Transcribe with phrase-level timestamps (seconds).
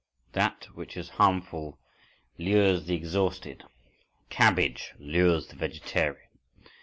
[0.33, 1.77] That which is harmful
[2.39, 3.63] lures the exhausted:
[4.31, 6.27] cabbage lures the vegetarian.